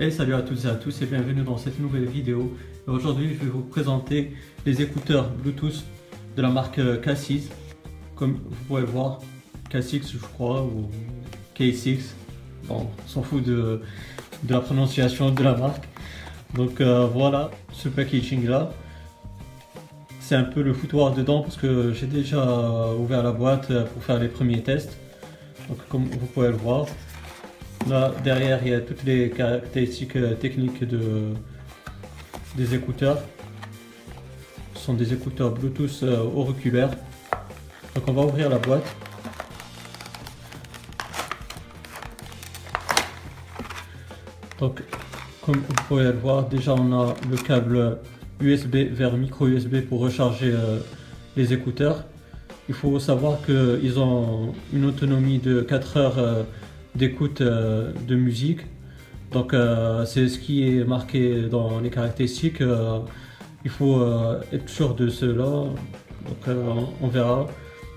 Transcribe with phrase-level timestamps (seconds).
[0.00, 2.56] Et salut à toutes et à tous et bienvenue dans cette nouvelle vidéo.
[2.86, 4.32] Aujourd'hui je vais vous présenter
[4.64, 5.82] les écouteurs Bluetooth
[6.36, 7.48] de la marque K6.
[8.14, 9.18] Comme vous pouvez voir,
[9.72, 10.88] K6 je crois ou
[11.58, 12.12] K6.
[12.68, 13.80] Bon, on s'en fout de,
[14.48, 15.88] la prononciation de la marque.
[16.54, 18.70] Donc euh, voilà ce packaging là.
[20.20, 24.20] C'est un peu le foutoir dedans parce que j'ai déjà ouvert la boîte pour faire
[24.20, 24.96] les premiers tests.
[25.68, 26.86] Donc comme vous pouvez le voir,
[27.88, 31.32] Là, derrière, il y a toutes les caractéristiques euh, techniques de,
[32.54, 33.18] des écouteurs.
[34.74, 36.90] Ce sont des écouteurs Bluetooth euh, auriculaires.
[37.94, 38.84] Donc on va ouvrir la boîte.
[44.58, 44.82] Donc,
[45.46, 47.98] comme vous pouvez le voir, déjà on a le câble
[48.40, 50.80] USB vers micro USB pour recharger euh,
[51.36, 52.04] les écouteurs.
[52.68, 56.44] Il faut savoir qu'ils ont une autonomie de 4 heures
[56.94, 58.60] d'écoute euh, de musique.
[59.32, 62.60] Donc euh, c'est ce qui est marqué dans les caractéristiques.
[62.60, 62.98] Euh,
[63.64, 64.00] il faut
[64.52, 65.44] être sûr de cela.
[65.44, 66.56] Donc
[67.02, 67.46] on verra.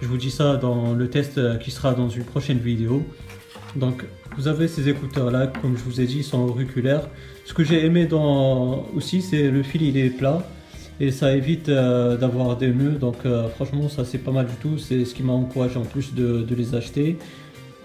[0.00, 3.02] Je vous dis ça dans le test qui sera dans une prochaine vidéo.
[3.74, 4.04] Donc
[4.36, 7.08] vous avez ces écouteurs là, comme je vous ai dit, ils sont auriculaires.
[7.44, 10.42] Ce que j'ai aimé dans aussi, c'est le fil il est plat
[11.00, 12.98] et ça évite d'avoir des nœuds.
[12.98, 13.16] Donc
[13.56, 14.78] franchement ça c'est pas mal du tout.
[14.78, 17.18] C'est ce qui m'a encouragé en plus de, de les acheter.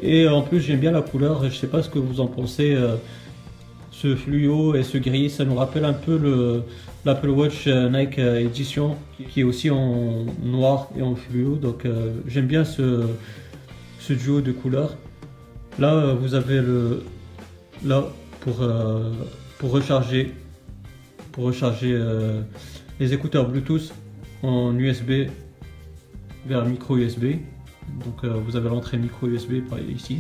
[0.02, 1.44] Et en plus, j'aime bien la couleur.
[1.46, 2.74] Je sais pas ce que vous en pensez.
[2.74, 2.96] Euh,
[3.92, 6.64] ce fluo et ce gris, ça nous rappelle un peu le
[7.06, 8.98] l'Apple Watch euh, Nike euh, Edition
[9.30, 11.56] qui est aussi en noir et en fluo.
[11.56, 11.88] Donc
[12.28, 13.04] j'aime bien ce,
[14.00, 14.98] ce duo de couleurs.
[15.80, 17.04] Là, vous avez le
[17.86, 18.04] là
[18.42, 18.62] pour
[19.58, 20.32] pour recharger
[21.32, 21.98] pour recharger
[23.00, 23.94] les écouteurs Bluetooth
[24.44, 25.30] en USB
[26.46, 27.38] vers micro USB.
[28.04, 29.54] Donc euh, vous avez l'entrée micro USB
[29.90, 30.20] ici.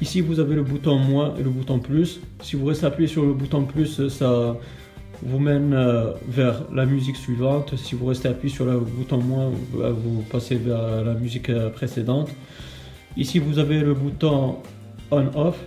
[0.00, 2.20] Ici vous avez le bouton moins et le bouton plus.
[2.42, 4.56] Si vous restez appuyé sur le bouton plus, ça
[5.22, 7.76] vous mène euh, vers la musique suivante.
[7.76, 12.30] Si vous restez appuyé sur le bouton moins, vous passez vers la musique euh, précédente.
[13.16, 14.56] Ici vous avez le bouton
[15.10, 15.58] on-off.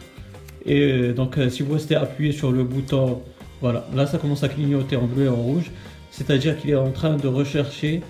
[0.65, 3.21] Et donc si vous restez appuyé sur le bouton,
[3.61, 5.71] voilà, là ça commence à clignoter en bleu et en rouge.
[6.11, 8.01] C'est-à-dire qu'il est en train de rechercher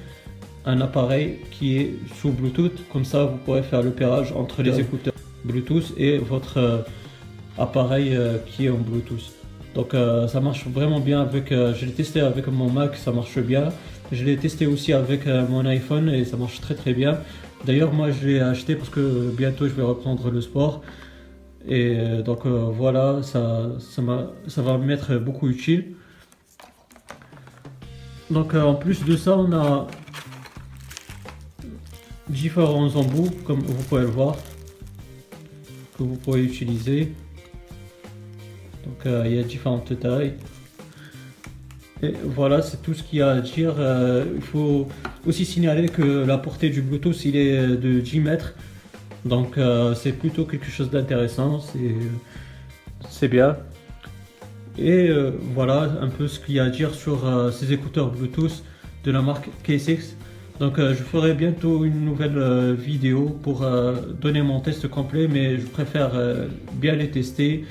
[0.65, 2.87] un appareil qui est sous Bluetooth.
[2.91, 6.77] Comme ça, vous pourrez faire le pairage entre les écouteurs Bluetooth et votre euh,
[7.57, 9.31] appareil euh, qui est en Bluetooth.
[9.75, 13.39] Donc euh, ça marche vraiment bien avec, je l'ai testé avec mon Mac, ça marche
[13.39, 13.69] bien.
[14.11, 17.19] Je l'ai testé aussi avec mon iPhone et ça marche très très bien.
[17.65, 20.81] D'ailleurs moi je l'ai acheté parce que bientôt je vais reprendre le sport.
[21.67, 24.01] Et donc voilà, ça, ça,
[24.47, 25.93] ça va m'être beaucoup utile.
[28.31, 29.85] Donc en plus de ça, on a
[32.29, 34.37] différents embouts, comme vous pouvez le voir,
[35.97, 37.11] que vous pouvez utiliser.
[38.85, 40.33] Donc euh, il y a différentes tailles.
[42.01, 43.75] Et voilà, c'est tout ce qu'il y a à dire.
[43.77, 44.87] Euh, il faut
[45.27, 48.53] aussi signaler que la portée du Bluetooth, il est de 10 mètres.
[49.25, 51.61] Donc euh, c'est plutôt quelque chose d'intéressant,
[53.09, 53.57] c'est bien.
[54.77, 55.09] Et
[55.53, 58.63] voilà un peu ce qu'il y a à dire sur ces écouteurs Bluetooth
[59.03, 60.13] de la marque K6.
[60.59, 65.29] Donc euh, je ferai bientôt une nouvelle euh, vidéo pour euh, donner mon test complet,
[65.29, 66.11] mais je préfère
[66.73, 67.65] bien les tester.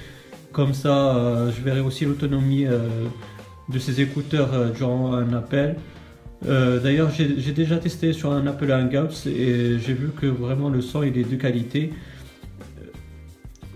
[0.53, 2.65] Comme ça, je verrai aussi l'autonomie
[3.69, 5.77] de ces écouteurs durant un appel.
[6.43, 11.03] D'ailleurs, j'ai déjà testé sur un Apple Hangouts et j'ai vu que vraiment le son
[11.03, 11.93] il est de qualité.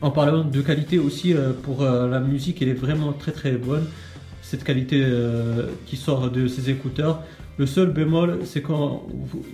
[0.01, 3.85] En parlant de qualité aussi, pour la musique, elle est vraiment très très bonne.
[4.41, 5.07] Cette qualité
[5.87, 7.23] qui sort de ces écouteurs.
[7.59, 9.45] Le seul bémol, c'est quand vous,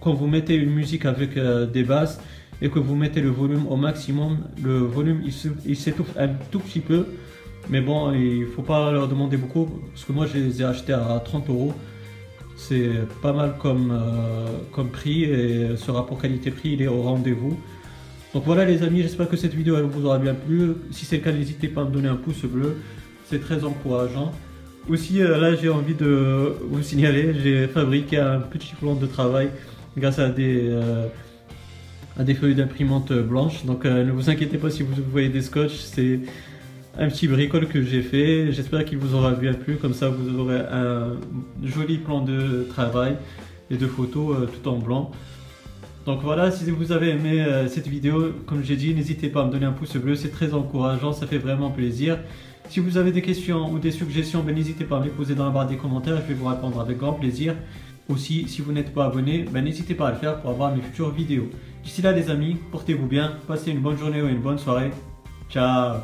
[0.00, 2.20] quand vous mettez une musique avec euh, des basses
[2.60, 5.22] et que vous mettez le volume au maximum, le volume
[5.64, 7.06] il s'étouffe un tout petit peu.
[7.70, 10.92] Mais bon, il faut pas leur demander beaucoup parce que moi je les ai achetés
[10.92, 11.72] à 30 euros.
[12.56, 12.90] C'est
[13.22, 17.56] pas mal comme, euh, comme prix et ce rapport qualité-prix il est au rendez-vous.
[18.34, 20.74] Donc voilà les amis, j'espère que cette vidéo vous aura bien plu.
[20.90, 22.78] Si c'est le cas, n'hésitez pas à me donner un pouce bleu,
[23.26, 24.32] c'est très encourageant.
[24.88, 29.48] Aussi, euh, là, j'ai envie de vous signaler, j'ai fabriqué un petit plan de travail
[29.96, 31.06] grâce à des, euh,
[32.40, 33.64] feuilles d'imprimante blanches.
[33.64, 36.20] Donc, euh, ne vous inquiétez pas si vous voyez des scotch, c'est
[36.98, 38.50] un petit bricole que j'ai fait.
[38.50, 39.76] J'espère qu'il vous aura bien plu.
[39.76, 41.12] Comme ça, vous aurez un
[41.62, 43.16] joli plan de travail
[43.70, 45.12] et de photos tout en blanc.
[46.04, 49.52] Donc voilà, si vous avez aimé cette vidéo, comme j'ai dit, n'hésitez pas à me
[49.52, 52.18] donner un pouce bleu, c'est très encourageant, ça fait vraiment plaisir.
[52.68, 55.34] Si vous avez des questions ou des suggestions, ben, n'hésitez pas à me les poser
[55.34, 57.54] dans la barre des commentaires, je vais vous répondre avec grand plaisir.
[58.08, 60.82] Aussi, si vous n'êtes pas abonné, ben, n'hésitez pas à le faire pour avoir mes
[60.82, 61.48] futures vidéos.
[61.84, 64.90] D'ici là les amis, portez-vous bien, passez une bonne journée ou une bonne soirée.
[65.50, 65.98] Ciao